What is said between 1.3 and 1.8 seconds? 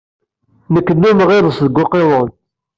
iḍes deg